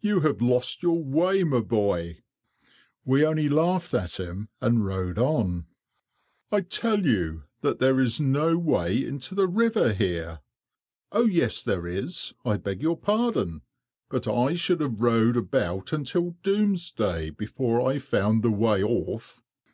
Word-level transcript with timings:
You 0.00 0.20
have 0.20 0.42
lost 0.42 0.82
your 0.82 1.02
way, 1.02 1.44
my 1.44 1.60
boy." 1.60 2.18
We 3.06 3.24
only 3.24 3.48
laughed 3.48 3.94
at 3.94 4.20
him 4.20 4.50
and 4.60 4.84
rowed 4.84 5.18
on. 5.18 5.64
"I 6.50 6.60
tell 6.60 7.06
you 7.06 7.44
that 7.62 7.78
there 7.78 7.98
is 7.98 8.20
no 8.20 8.58
way 8.58 9.02
into 9.02 9.34
the 9.34 9.48
river 9.48 9.94
here. 9.94 10.40
Oh, 11.10 11.24
yes, 11.24 11.62
there 11.62 11.86
is; 11.86 12.34
I 12.44 12.58
beg 12.58 12.82
your 12.82 12.98
pardon, 12.98 13.62
but 14.10 14.28
I 14.28 14.52
should 14.52 14.82
have 14.82 15.00
rowed 15.00 15.38
about 15.38 15.90
until 15.94 16.36
doomsday 16.42 17.30
before 17.30 17.80
I 17.80 17.96
found 17.96 18.42
the 18.42 18.50
way 18.52 18.82
off." 18.84 19.42